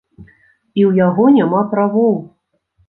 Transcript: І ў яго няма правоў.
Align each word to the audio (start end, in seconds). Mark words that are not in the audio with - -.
І 0.79 0.81
ў 0.89 0.91
яго 1.07 1.29
няма 1.37 1.61
правоў. 1.77 2.21